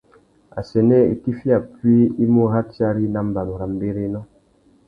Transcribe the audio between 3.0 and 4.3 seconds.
nà mbanu râ mbérénô.